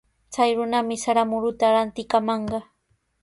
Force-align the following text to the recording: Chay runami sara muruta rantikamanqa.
Chay 0.33 0.51
runami 0.57 0.95
sara 1.03 1.23
muruta 1.29 1.65
rantikamanqa. 1.75 2.59